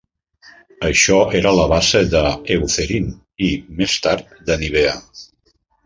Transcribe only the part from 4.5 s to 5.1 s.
de Nivea.